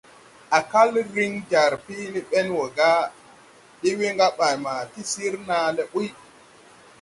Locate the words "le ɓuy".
5.77-6.07